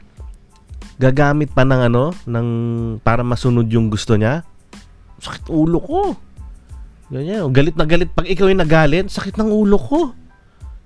[1.01, 2.49] gagamit pa ng ano, ng
[3.01, 4.45] para masunod yung gusto niya.
[5.25, 6.01] Sakit ulo ko.
[7.09, 8.13] Ganyan, galit na galit.
[8.13, 10.13] Pag ikaw yung nagalit, sakit ng ulo ko.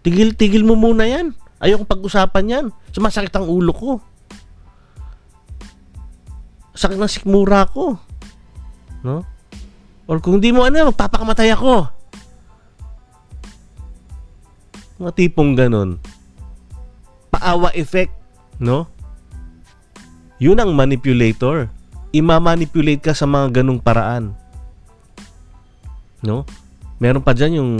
[0.06, 1.34] Tigil, tigil mo muna yan.
[1.58, 2.66] Ayokong pag-usapan yan.
[2.94, 3.90] Sumasakit ang ulo ko.
[6.78, 7.98] Sakit ng sikmura ko.
[9.02, 9.26] No?
[10.06, 11.90] Or kung hindi mo ano, magpapakamatay ako.
[15.02, 15.98] Mga tipong ganun.
[17.34, 18.14] Paawa effect,
[18.62, 18.86] no?
[20.38, 21.66] Yun ang manipulator.
[22.14, 24.38] Ima-manipulate ka sa mga ganung paraan.
[26.22, 26.46] No?
[27.02, 27.72] Meron pa dyan yung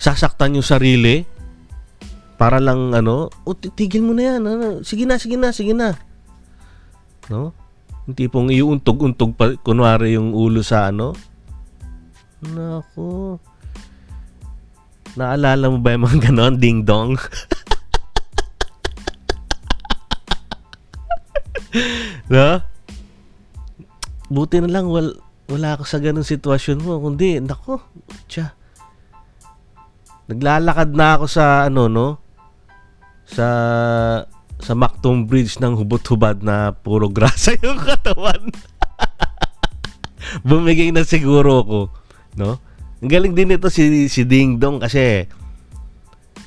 [0.00, 1.28] sasaktan yung sarili
[2.40, 4.40] para lang ano, o tigil mo na yan.
[4.48, 4.66] Ano?
[4.80, 6.00] Sige na, sige na, sige na.
[7.28, 7.52] No?
[8.08, 11.12] Yung tipong iuuntog-untog pa, kunwari yung ulo sa ano.
[12.40, 13.36] Nako.
[15.18, 16.54] Naalala mo ba yung mga ganon?
[16.56, 17.18] Ding dong.
[22.32, 22.62] no?
[24.30, 25.18] Buti na lang wal,
[25.50, 27.02] wala ako sa ganung sitwasyon mo.
[27.02, 27.82] Kundi, nako,
[28.30, 28.54] tsa.
[30.30, 32.22] Naglalakad na ako sa ano, no?
[33.26, 33.46] Sa
[34.60, 38.52] sa Mactung Bridge ng hubot-hubad na puro grasa yung katawan.
[40.46, 41.80] Bumigay na siguro ako,
[42.36, 42.60] no?
[43.00, 45.24] Ang galing din ito si, si Ding Dong kasi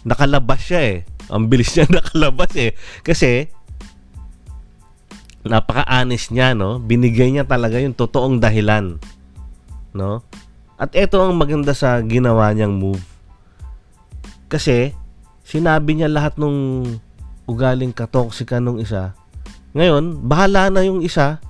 [0.06, 0.97] nakalabas siya eh.
[1.34, 2.78] Ang bilis niya nakalabas eh.
[3.02, 3.49] Kasi
[5.43, 6.80] napaka-honest niya, no?
[6.80, 9.02] Binigay niya talaga yung totoong dahilan,
[9.91, 10.23] no?
[10.80, 13.04] At ito ang maganda sa ginawa niyang move.
[14.47, 14.95] Kasi
[15.43, 16.86] sinabi niya lahat nung
[17.49, 19.17] ugaling katoksika nung isa.
[19.73, 21.41] Ngayon, bahala na yung isa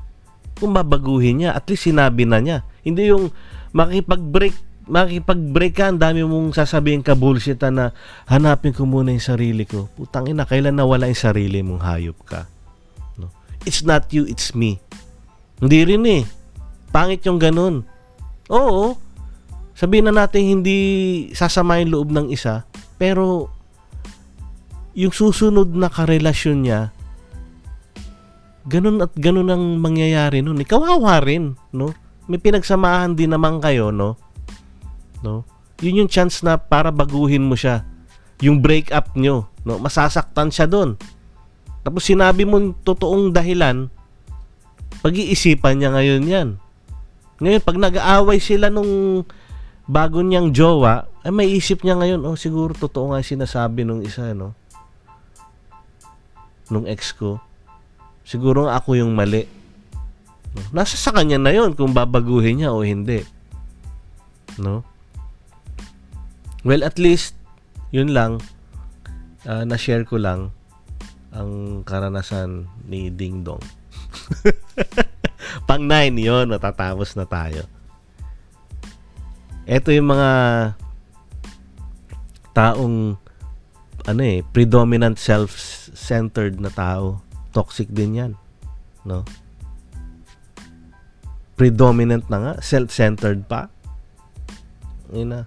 [0.57, 1.51] kung babaguhin niya.
[1.57, 2.57] At least sinabi na niya.
[2.81, 3.29] Hindi yung
[3.75, 7.95] makipag-break makipag-break ka, ang dami mong sasabihin ka bullshit na
[8.27, 9.87] hanapin ko muna yung sarili ko.
[9.95, 12.43] Putang ina, kailan nawala yung sarili mong hayop ka?
[13.15, 13.31] No?
[13.63, 14.83] It's not you, it's me.
[15.63, 16.23] Hindi rin eh.
[16.91, 17.87] Pangit yung ganun.
[18.51, 18.99] Oo,
[19.71, 20.77] sabihin na natin hindi
[21.31, 22.67] sasama yung loob ng isa,
[22.99, 23.47] pero
[24.93, 26.81] yung susunod na karelasyon niya,
[28.69, 30.61] ganun at ganun ang mangyayari nun.
[30.61, 31.91] Ikawawa rin, no?
[32.29, 34.15] May pinagsamahan din naman kayo, no?
[35.25, 35.43] No?
[35.83, 37.83] Yun yung chance na para baguhin mo siya.
[38.39, 39.81] Yung break up nyo, no?
[39.81, 40.95] Masasaktan siya doon.
[41.83, 43.91] Tapos sinabi mo totoong dahilan,
[45.03, 46.49] pag-iisipan niya ngayon yan.
[47.43, 49.27] Ngayon, pag nag-aaway sila nung
[49.83, 54.31] bago niyang jowa, ay may isip niya ngayon, oh siguro totoo nga sinasabi nung isa,
[54.31, 54.55] no?
[56.71, 57.41] Nung ex ko.
[58.23, 59.43] Siguro ako yung mali.
[60.71, 63.25] Nasa sa kanya na yon kung babaguhin niya o hindi.
[64.61, 64.85] No?
[66.63, 67.35] Well, at least,
[67.91, 68.39] yun lang,
[69.43, 70.55] uh, na-share ko lang
[71.33, 73.59] ang karanasan ni Ding Dong.
[75.67, 77.67] Pang 9 yon natatapos na tayo.
[79.65, 80.31] Ito yung mga
[82.53, 83.17] taong
[84.03, 85.15] ano eh, predominant
[85.93, 87.21] self-centered na tao.
[87.53, 88.31] Toxic din yan.
[89.05, 89.21] No?
[91.53, 93.69] Predominant na nga, self-centered pa.
[95.13, 95.41] Yun na.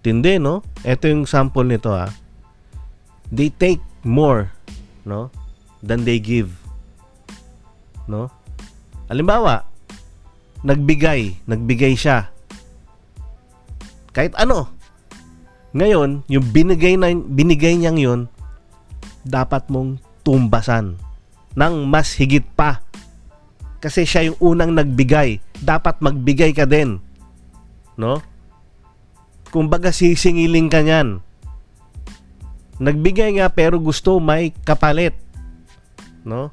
[0.00, 0.64] Tindi, no?
[0.80, 2.08] Ito yung sample nito, ha.
[3.28, 4.48] They take more,
[5.04, 5.28] no?
[5.84, 6.56] Than they give.
[8.08, 8.32] No?
[9.12, 9.68] Halimbawa,
[10.64, 12.32] nagbigay, nagbigay siya.
[14.16, 14.72] Kahit ano.
[15.70, 18.20] Ngayon, yung binigay na binigay niyang 'yon,
[19.26, 20.96] dapat mong tumbasan
[21.56, 22.84] ng mas higit pa.
[23.80, 25.40] Kasi siya yung unang nagbigay.
[25.64, 27.00] Dapat magbigay ka din.
[27.96, 28.20] No?
[29.48, 31.24] Kumbaga sisingiling ka niyan.
[32.80, 35.16] Nagbigay nga pero gusto may kapalit.
[36.24, 36.52] No?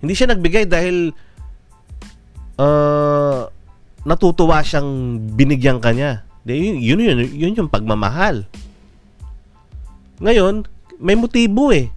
[0.00, 1.14] Hindi siya nagbigay dahil
[2.58, 3.46] uh,
[4.02, 6.26] natutuwa siyang binigyan ka niya.
[6.42, 8.48] Yun, yun, yun, yun yung pagmamahal.
[10.18, 10.66] Ngayon,
[11.02, 11.90] may motibo eh.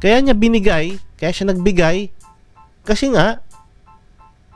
[0.00, 2.08] Kaya niya binigay, kaya siya nagbigay,
[2.80, 3.44] kasi nga,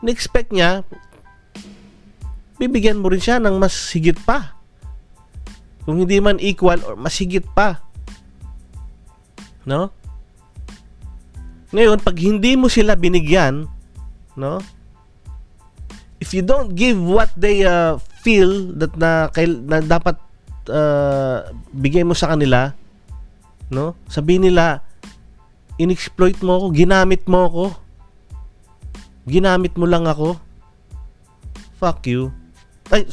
[0.01, 0.81] na-expect niya,
[2.57, 4.57] bibigyan mo rin siya ng mas higit pa.
[5.85, 7.85] Kung hindi man equal or mas higit pa.
[9.68, 9.92] No?
[11.77, 13.68] Ngayon, pag hindi mo sila binigyan,
[14.40, 14.61] no?
[16.20, 19.33] If you don't give what they uh, feel that na,
[19.64, 20.20] na dapat
[20.68, 22.77] uh, bigay mo sa kanila,
[23.70, 23.94] no?
[24.11, 24.83] Sabihin nila,
[25.80, 27.64] inexploit mo ako, ginamit mo ako.
[29.24, 30.37] Ginamit mo lang ako.
[31.78, 32.35] Fuck you.
[32.90, 33.06] Ay,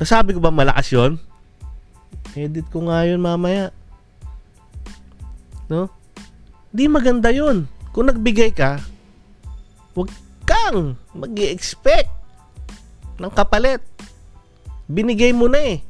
[0.00, 1.18] nasabi ko ba malakas yon?
[2.38, 3.74] Edit ko nga yun mamaya.
[5.66, 5.90] No?
[6.70, 7.66] Di maganda yon.
[7.90, 8.78] Kung nagbigay ka,
[9.92, 10.08] huwag
[10.46, 12.08] kang mag expect
[13.18, 13.82] ng kapalit.
[14.88, 15.84] Binigay mo na eh.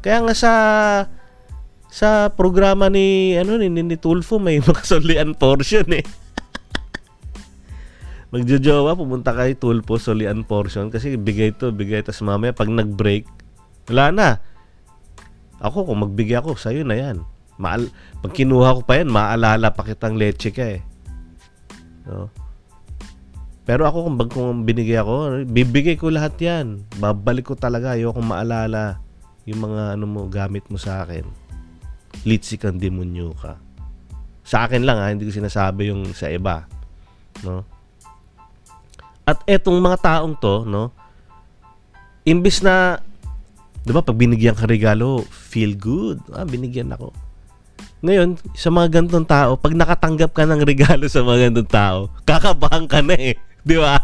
[0.00, 0.52] Kaya nga sa
[1.90, 6.06] sa programa ni ano ni, ni Tulfo may makasulian portion eh
[8.30, 13.26] magjojowa, pumunta kay Tulpo, solian portion, kasi bigay to, bigay, tas mamaya pag nag-break,
[13.90, 14.28] wala na.
[15.60, 17.26] Ako, kung magbigay ako, sa'yo na yan.
[17.60, 17.92] Maal
[18.24, 20.80] pag kinuha ko pa yan, maalala pa kitang leche ka eh.
[22.08, 22.32] No?
[23.68, 26.80] Pero ako kung, kung binigay ako, bibigay ko lahat yan.
[26.96, 27.92] Babalik ko talaga.
[27.92, 29.04] Ayoko maalala
[29.50, 31.26] yung mga ano mo, gamit mo sa akin.
[32.22, 33.58] Litsi kang demonyo ka.
[34.46, 36.70] Sa akin lang ha, hindi ko sinasabi yung sa iba.
[37.42, 37.66] No?
[39.26, 40.94] At etong mga taong to, no,
[42.26, 42.98] imbis na,
[43.82, 46.18] di ba, pag binigyan ka regalo, feel good.
[46.34, 47.14] Ah, binigyan ako.
[48.00, 52.88] Ngayon, sa mga ganitong tao, pag nakatanggap ka ng regalo sa mga ganitong tao, kakabahan
[52.88, 53.36] ka na eh.
[53.60, 54.00] Di ba?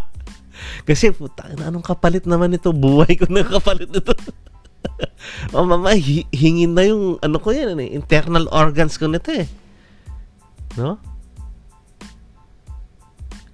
[0.84, 2.70] Kasi, puta, anong kapalit naman ito?
[2.70, 4.12] Buhay ko na kapalit nito.
[5.56, 9.46] oh, mama, hi- hingin na yung, ano ko yan, eh, internal organs ko nito eh.
[10.76, 11.00] No?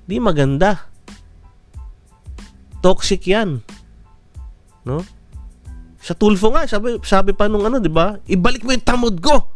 [0.06, 0.90] Di maganda.
[2.82, 3.62] Toxic yan.
[4.82, 5.02] No?
[6.02, 8.18] Sa Tulfo nga, sabi, sabi pa nung ano, di ba?
[8.26, 9.54] Ibalik mo yung tamod ko.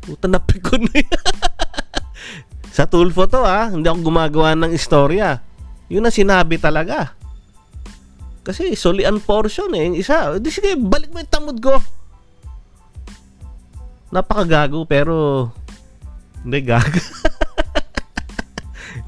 [0.00, 1.08] Puta, na yan.
[2.74, 5.38] Sa Tulfo to ah, hindi ako gumagawa ng istorya.
[5.86, 7.14] Yun na sinabi talaga.
[8.44, 9.88] Kasi solian portion eh.
[9.88, 11.80] Yung isa, di sige, balik mo yung tamod ko.
[14.12, 15.48] Napakagago pero
[16.44, 17.00] hindi gago.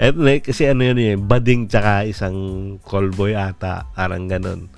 [0.03, 2.37] Eto na, kasi ano yun eh, bading tsaka isang
[2.85, 4.69] callboy ata, parang ganun.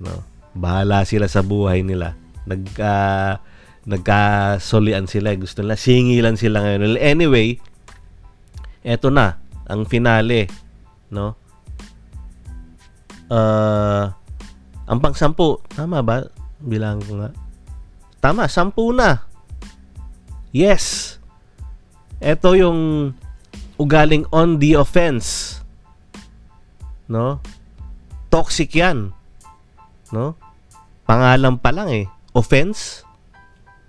[0.00, 0.24] No?
[0.56, 2.16] Bahala sila sa buhay nila.
[2.48, 3.40] Nag, uh,
[3.88, 5.32] nagkasolian sila.
[5.36, 7.00] Gusto nila, singilan sila ngayon.
[7.00, 7.56] Anyway,
[8.84, 10.48] eto na, ang finale.
[11.08, 11.36] No?
[13.28, 14.08] Uh,
[14.88, 16.24] ang pang sampu, tama ba?
[16.58, 17.30] Bilang ko nga.
[18.18, 19.22] Tama, sampu na.
[20.50, 21.16] Yes.
[22.18, 23.12] Ito yung
[23.78, 25.60] ugaling on the offense.
[27.06, 27.38] No?
[28.32, 29.12] Toxic yan.
[30.10, 30.34] No?
[31.04, 32.04] Pangalan pa lang eh.
[32.32, 33.06] Offense.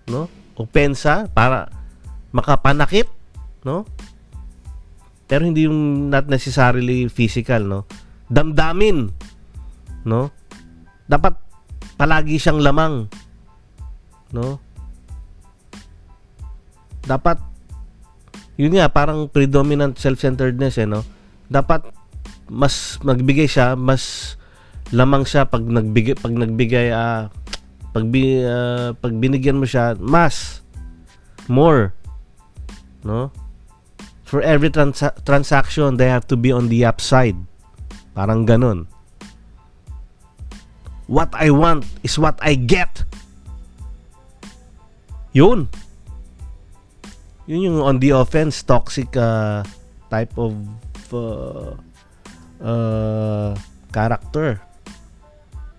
[0.06, 0.28] No?
[0.60, 1.72] Opensa para
[2.36, 3.08] makapanakit,
[3.64, 3.88] no?
[5.30, 7.82] Pero hindi yung not necessarily physical, no?
[8.30, 9.10] Damdamin,
[10.06, 10.30] no?
[11.10, 11.34] Dapat
[11.98, 13.10] palagi siyang lamang,
[14.32, 14.62] no?
[17.04, 17.42] Dapat
[18.60, 21.02] yun nga, parang predominant self-centeredness, eh, no?
[21.50, 21.90] Dapat
[22.50, 24.36] mas magbigay siya, mas
[24.90, 27.30] lamang siya pag nagbigay pag nagbigay uh,
[27.94, 30.66] pag bi, uh, pag binigyan mo siya mas
[31.46, 31.94] more
[33.06, 33.30] no
[34.26, 37.38] for every trans- transaction they have to be on the upside
[38.14, 38.86] parang ganun.
[41.10, 43.02] What I want is what I get.
[45.34, 45.66] Yun.
[47.50, 49.66] Yun yung on the offense toxic uh,
[50.14, 50.54] type of
[51.10, 51.74] uh,
[52.62, 53.58] uh,
[53.90, 54.62] character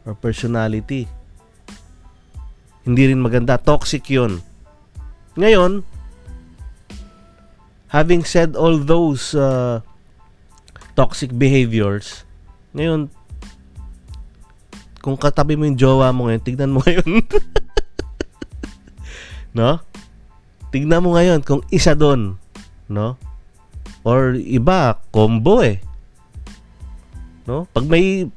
[0.02, 1.06] or personality.
[2.82, 3.54] Hindi rin maganda.
[3.54, 4.42] Toxic yun.
[5.38, 5.86] Ngayon
[7.90, 9.82] having said all those uh,
[11.00, 12.28] toxic behaviors
[12.76, 13.08] ngayon
[15.00, 17.24] kung katabi mo yung jowa mo ngayon tignan mo ngayon
[19.56, 19.80] no
[20.70, 22.38] Tignan mo ngayon kung isa doon,
[22.86, 23.18] no?
[24.06, 25.82] Or iba, combo eh.
[27.44, 27.66] No?
[27.74, 28.30] Pag may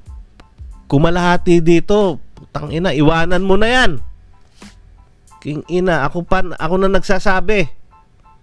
[0.89, 3.91] kumalahati dito, putang ina, iwanan mo na 'yan.
[5.45, 7.69] King ina, ako pa ako na nagsasabi.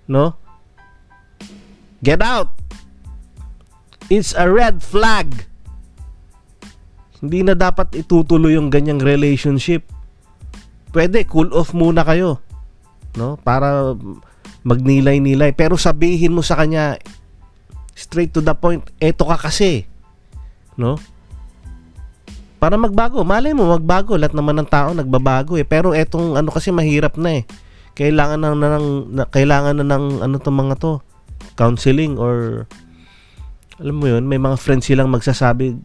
[0.07, 0.39] No?
[1.99, 2.60] Get out.
[4.11, 5.47] It's a red flag.
[7.23, 9.87] Hindi na dapat itutuloy yung ganyang relationship.
[10.91, 12.43] Pwede, cool off muna kayo
[13.19, 13.39] no?
[13.41, 13.97] Para
[14.63, 15.57] magnilay-nilay.
[15.57, 17.01] Pero sabihin mo sa kanya
[17.97, 19.89] straight to the point, eto ka kasi.
[20.77, 21.01] No?
[22.61, 23.25] Para magbago.
[23.25, 24.21] Malay mo, magbago.
[24.21, 25.65] Lahat naman ng tao nagbabago eh.
[25.65, 27.43] Pero etong ano kasi mahirap na eh.
[27.97, 28.69] Kailangan na, na,
[29.09, 30.93] na kailangan na ng ano to mga to.
[31.57, 32.69] Counseling or
[33.81, 35.81] alam mo yun, may mga friends silang magsasabi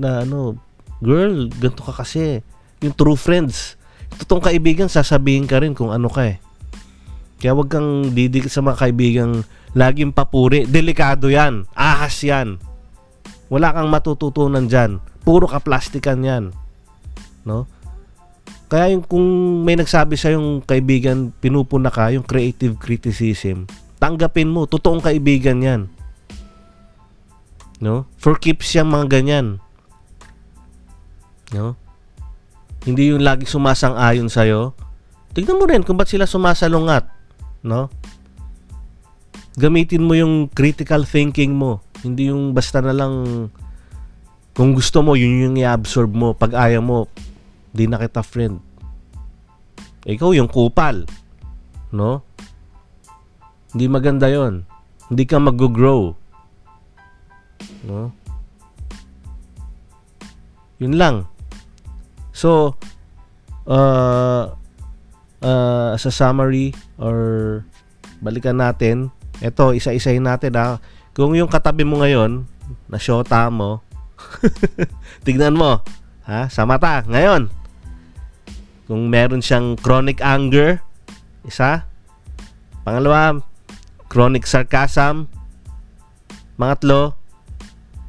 [0.00, 0.56] na ano,
[1.04, 2.40] girl, ganito ka kasi.
[2.80, 3.78] Yung true friends
[4.16, 6.40] totoong kaibigan, sasabihin ka rin kung ano ka eh.
[7.38, 9.46] Kaya wag kang didikit sa mga kaibigang
[9.76, 10.66] laging papuri.
[10.66, 11.68] Delikado yan.
[11.76, 12.58] Ahas yan.
[13.46, 14.98] Wala kang matututunan dyan.
[15.22, 16.50] Puro ka plastikan yan.
[17.46, 17.70] No?
[18.68, 19.24] Kaya yung kung
[19.64, 23.64] may nagsabi sa yung kaibigan, pinupuna ka, yung creative criticism,
[23.96, 25.88] tanggapin mo, totoong kaibigan yan.
[27.78, 28.10] No?
[28.18, 29.62] For keeps yung mga ganyan.
[31.54, 31.78] No?
[32.82, 34.74] Hindi yung lagi sumasang-ayon sa'yo.
[35.34, 37.06] Tignan mo rin kung ba't sila sumasalungat.
[37.62, 37.90] No?
[39.58, 41.82] Gamitin mo yung critical thinking mo.
[42.02, 43.14] Hindi yung basta na lang
[44.58, 46.34] kung gusto mo, yun yung i-absorb mo.
[46.34, 47.06] Pag ayaw mo,
[47.70, 48.58] di na kita friend.
[50.02, 51.06] Ikaw yung kupal.
[51.94, 52.26] No?
[53.70, 54.66] Hindi maganda yon.
[55.06, 56.18] Hindi ka mag-grow.
[57.84, 58.14] No?
[60.78, 61.26] Yun lang.
[62.30, 62.78] So,
[63.66, 64.54] uh,
[65.42, 66.70] uh, sa summary
[67.02, 67.62] or
[68.22, 69.10] balikan natin,
[69.42, 70.78] ito, isa-isahin natin ha.
[71.14, 72.46] Kung yung katabi mo ngayon,
[72.86, 73.82] na shota mo,
[75.26, 75.82] tignan mo,
[76.26, 77.50] ha, sa mata, ngayon,
[78.86, 80.78] kung meron siyang chronic anger,
[81.42, 81.90] isa,
[82.86, 83.42] pangalawa,
[84.06, 85.26] chronic sarcasm,
[86.54, 87.17] pangatlo,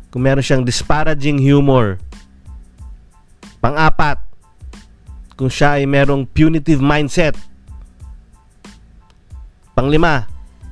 [0.09, 2.01] kung meron siyang disparaging humor,
[3.61, 4.17] pang-apat,
[5.37, 7.37] kung siya ay merong punitive mindset,
[9.77, 10.27] panglima,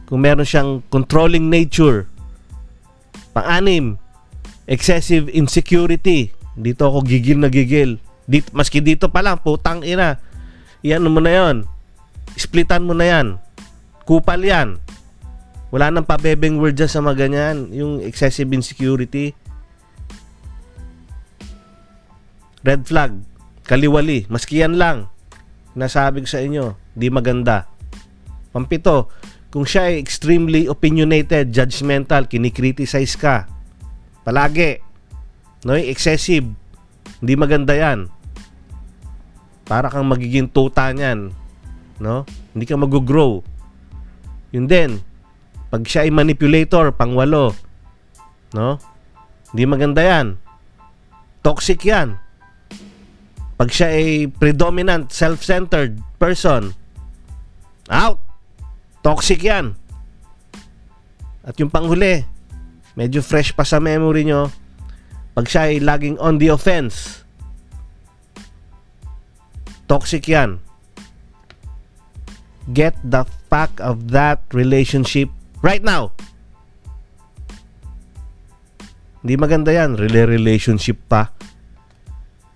[0.10, 2.10] kung meron siyang controlling nature,
[3.32, 3.96] pang-anim,
[4.66, 10.20] excessive insecurity, dito ako gigil na gigil, dito, maski dito pa lang, putang ina,
[10.82, 11.56] yan mo na yon
[12.38, 13.28] splitan mo na yan,
[14.04, 14.82] kupal yan,
[15.68, 17.56] wala nang pabebeng word dyan sa mga ganyan.
[17.76, 19.36] Yung excessive insecurity.
[22.64, 23.20] Red flag.
[23.68, 24.28] Kaliwali.
[24.32, 25.12] Maski yan lang.
[25.76, 26.76] Nasabi ko sa inyo.
[26.96, 27.68] Di maganda.
[28.56, 29.12] Pampito,
[29.52, 33.48] kung siya ay extremely opinionated, judgmental, kinikriticize ka,
[34.28, 34.84] palagi,
[35.64, 36.48] no, excessive,
[37.24, 38.12] hindi maganda yan.
[39.68, 41.32] Para kang magiging tuta niyan,
[42.00, 42.24] no?
[42.52, 43.44] Hindi ka mag-grow.
[44.52, 45.00] Yun din,
[45.68, 47.52] pag siya ay manipulator, pangwalo,
[48.56, 48.80] no?
[49.52, 50.40] Hindi maganda yan.
[51.44, 52.16] Toxic yan.
[53.58, 56.78] Pag siya ay predominant, self-centered person,
[57.92, 58.20] out.
[59.04, 59.76] Toxic yan.
[61.48, 62.28] At yung panghuli,
[63.00, 64.52] medyo fresh pa sa memory nyo,
[65.32, 67.24] pag siya ay laging on the offense,
[69.88, 70.60] toxic yan.
[72.68, 75.32] Get the fuck of that relationship
[75.66, 76.14] Right now.
[79.26, 79.98] Hindi maganda yan.
[79.98, 81.34] Relationship pa.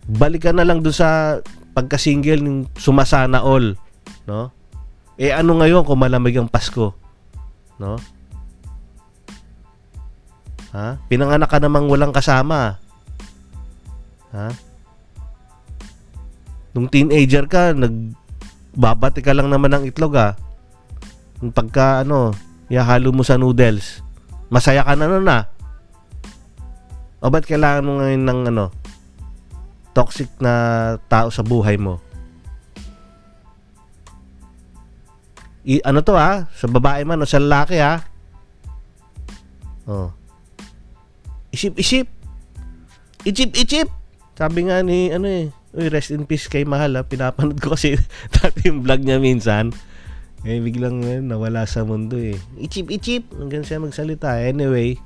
[0.06, 1.41] Balikan na lang dun sa
[1.74, 3.74] pagka-single ng sumasana all.
[4.28, 4.52] No?
[5.18, 6.93] Eh ano ngayon kung malamig ang Pasko?
[7.82, 7.97] No?
[10.72, 10.95] Ha?
[11.12, 12.80] Pinanganak ka namang walang kasama.
[14.32, 14.47] Ha?
[16.72, 20.34] Nung teenager ka, nagbabati ka lang naman ng itlog ah.
[21.52, 22.32] Pagka ano,
[22.72, 23.99] ihahalo mo sa noodles.
[24.47, 25.51] Masaya ka na nun ah.
[27.19, 28.65] O ba't kailangan mo ngayon ng ano,
[29.91, 31.99] toxic na tao sa buhay mo?
[35.61, 38.01] I, ano to ah, sa babae man o sa lalaki ah.
[39.86, 40.09] Oh.
[41.51, 42.07] Isip-isip.
[43.28, 43.91] Ichip-ichip.
[44.34, 47.05] Sabi nga ni ano eh, Uy, rest in peace kay Mahal ah.
[47.05, 47.93] Pinapanood ko kasi
[48.36, 49.69] dati yung vlog niya minsan.
[50.41, 52.33] Eh, biglang eh, nawala sa mundo eh.
[52.57, 53.29] Ichip-ichip.
[53.37, 54.41] Hanggang siya magsalita.
[54.41, 54.97] Anyway,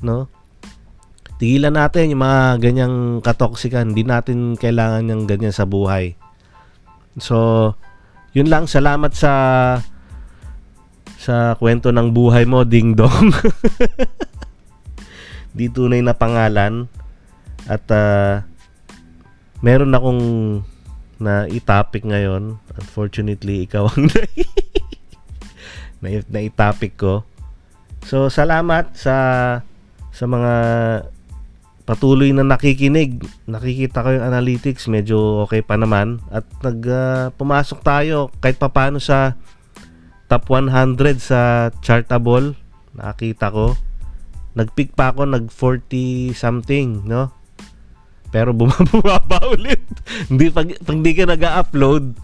[0.00, 0.32] no?
[1.36, 3.92] Tigilan natin yung mga ganyang katoksikan.
[3.92, 6.16] Hindi natin kailangan yung ganyan sa buhay.
[7.20, 7.72] So,
[8.32, 8.68] yun lang.
[8.68, 9.32] Salamat sa
[11.20, 13.36] sa kwento ng buhay mo, Ding Dong.
[15.56, 16.88] Di tunay na pangalan.
[17.68, 18.40] At uh,
[19.60, 20.22] meron akong
[21.20, 22.56] na i-topic ngayon.
[22.80, 24.08] Unfortunately, ikaw ang
[26.00, 27.24] na, na i-topic ko.
[28.04, 29.16] So, salamat sa
[30.10, 30.52] sa mga
[31.90, 33.18] patuloy na nakikinig.
[33.50, 36.22] Nakikita ko yung analytics, medyo okay pa naman.
[36.30, 39.34] At nag uh, pumasok tayo kahit papano sa
[40.30, 42.54] top 100 sa Chartable.
[42.94, 43.74] Nakita ko.
[44.54, 47.34] Nag-pick pa ako, nag 40 something, no?
[48.30, 49.82] Pero bumababa ulit.
[50.30, 52.14] hindi pag, pag di ka nag-upload,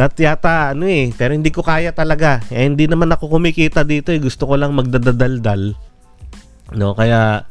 [0.00, 2.40] that yata ano eh, pero hindi ko kaya talaga.
[2.48, 4.16] Eh, hindi naman ako kumikita dito eh.
[4.16, 5.76] Gusto ko lang magdadaldal.
[6.72, 7.44] No, kaya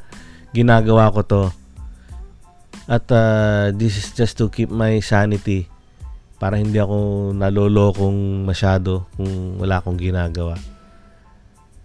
[0.50, 1.44] ginagawa ko to.
[2.90, 5.70] At uh, this is just to keep my sanity
[6.42, 10.58] para hindi ako nalolokong masyado kung wala akong ginagawa.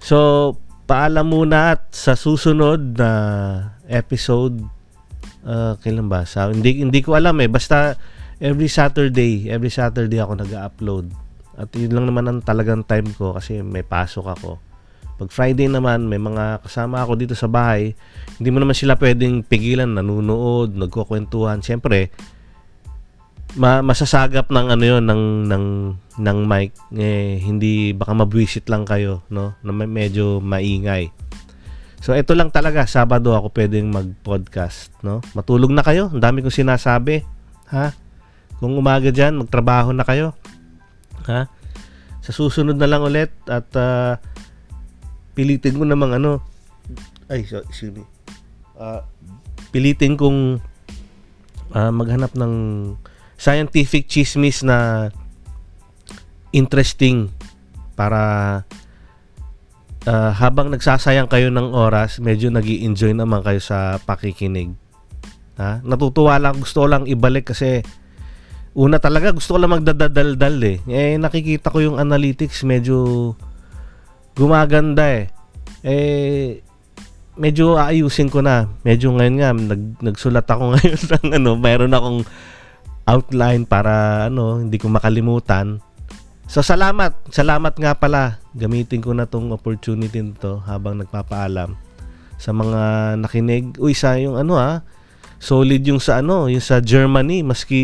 [0.00, 0.56] So,
[0.88, 3.10] paalam muna at sa susunod na
[3.84, 4.64] episode
[5.44, 6.24] uh, kailan ba?
[6.24, 7.52] Sa, hindi, hindi ko alam eh.
[7.52, 8.00] Basta
[8.42, 11.10] every Saturday, every Saturday ako nag-upload.
[11.54, 14.50] At yun lang naman ang talagang time ko kasi may pasok ako.
[15.14, 17.94] Pag Friday naman, may mga kasama ako dito sa bahay.
[18.38, 21.62] Hindi mo naman sila pwedeng pigilan, nanunood, nagkukwentuhan.
[21.62, 22.10] Siyempre,
[23.54, 25.66] ma masasagap ng ano yon ng ng
[26.18, 31.14] ng mic eh hindi baka mabwisit lang kayo no na medyo maingay
[32.04, 35.24] So ito lang talaga Sabado ako pwedeng mag-podcast, no?
[35.32, 36.12] Matulog na kayo.
[36.12, 37.24] Ang dami kong sinasabi,
[37.72, 37.96] ha?
[38.58, 40.32] Kung umaga diyan, magtrabaho na kayo.
[41.26, 41.48] Ha?
[42.24, 44.16] Sa susunod na lang ulit at uh,
[45.34, 46.54] pilitin ko namang ano
[47.32, 48.04] ay so, excuse me.
[48.76, 49.00] Uh,
[49.72, 50.60] pilitin kong
[51.72, 52.52] uh, maghanap ng
[53.40, 55.08] scientific chismis na
[56.54, 57.32] interesting
[57.98, 58.62] para
[60.06, 64.76] uh, habang nagsasayang kayo ng oras, medyo nag enjoy naman kayo sa pakikinig.
[65.56, 65.80] Ha?
[65.86, 67.80] Natutuwa lang, gusto lang ibalik kasi
[68.74, 70.78] una talaga gusto ko lang magdadaldal eh.
[70.90, 73.32] Eh nakikita ko yung analytics medyo
[74.34, 75.30] gumaganda eh.
[75.86, 76.60] Eh
[77.38, 78.66] medyo aayusin ko na.
[78.82, 82.20] Medyo ngayon nga nag, nagsulat ako ngayon ng ano, mayroon akong
[83.06, 85.78] outline para ano, hindi ko makalimutan.
[86.50, 88.42] So salamat, salamat nga pala.
[88.58, 91.78] Gamitin ko na tong opportunity nito habang nagpapaalam
[92.36, 92.82] sa mga
[93.22, 93.78] nakinig.
[93.78, 94.82] Uy, sa yung ano ah,
[95.38, 97.82] solid yung sa ano, yung sa Germany, maski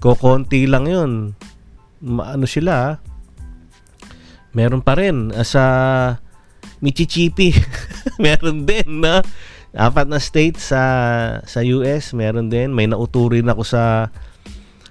[0.00, 1.36] kokonti lang yun.
[2.02, 2.94] Ano sila ah.
[4.50, 5.64] Meron pa rin uh, sa
[6.80, 7.54] Michichipi.
[8.24, 9.20] meron din, no?
[9.70, 10.82] Apat na states sa
[11.46, 12.74] sa US, meron din.
[12.74, 14.10] May nauturin ako sa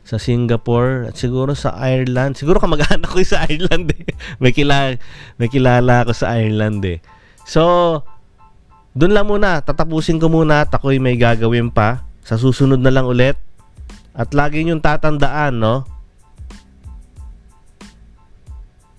[0.10, 2.40] sa Singapore at siguro sa Ireland.
[2.40, 4.10] Siguro kamag-anak ko sa Ireland eh.
[4.42, 4.96] may kilala
[5.38, 6.98] may kilala ako sa Ireland eh.
[7.44, 7.62] So,
[8.94, 9.62] doon lang muna.
[9.66, 12.06] Tatapusin ko muna at ako'y may gagawin pa.
[12.26, 13.49] Sa susunod na lang ulit.
[14.14, 15.88] At lagi niyong tatandaan, no?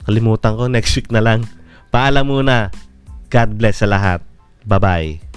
[0.07, 1.47] Kalimutan ko, next week na lang.
[1.95, 2.75] Paalam muna.
[3.31, 4.21] God bless sa lahat.
[4.67, 5.30] Bye-bye.